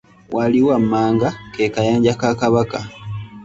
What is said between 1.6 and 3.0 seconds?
kayanja ka kabaka.